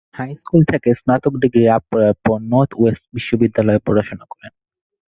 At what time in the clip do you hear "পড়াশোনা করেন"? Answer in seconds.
3.87-4.51